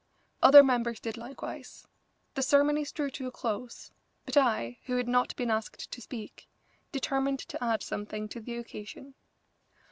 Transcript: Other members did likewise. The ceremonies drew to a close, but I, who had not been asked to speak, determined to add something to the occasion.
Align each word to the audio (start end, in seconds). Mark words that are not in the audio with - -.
Other 0.41 0.63
members 0.63 0.99
did 0.99 1.15
likewise. 1.15 1.85
The 2.33 2.41
ceremonies 2.41 2.91
drew 2.91 3.11
to 3.11 3.27
a 3.27 3.31
close, 3.31 3.91
but 4.25 4.35
I, 4.35 4.79
who 4.87 4.97
had 4.97 5.07
not 5.07 5.35
been 5.35 5.51
asked 5.51 5.91
to 5.91 6.01
speak, 6.01 6.49
determined 6.91 7.37
to 7.41 7.63
add 7.63 7.83
something 7.83 8.27
to 8.29 8.39
the 8.41 8.57
occasion. 8.57 9.13